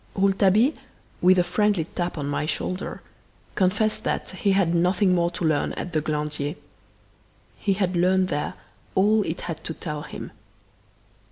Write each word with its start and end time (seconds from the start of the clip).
Rouletabille, 0.15 0.73
with 1.21 1.37
a 1.37 1.43
friendly 1.43 1.83
tap 1.85 2.17
on 2.17 2.27
my 2.27 2.47
shoulder, 2.47 3.03
confessed 3.53 4.03
that 4.03 4.31
he 4.31 4.53
had 4.53 4.73
nothing 4.73 5.13
more 5.13 5.29
to 5.29 5.45
learn 5.45 5.73
at 5.73 5.93
the 5.93 6.01
Glandier; 6.01 6.55
he 7.59 7.73
had 7.73 7.95
learned 7.95 8.29
there 8.29 8.55
all 8.95 9.21
it 9.21 9.41
had 9.41 9.63
to 9.63 9.75
tell 9.75 10.01
him. 10.01 10.31